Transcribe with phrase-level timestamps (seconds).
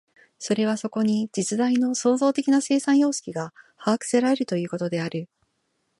[0.39, 5.29] それはそこに実在の創造的な生産様式が把握せられるということである。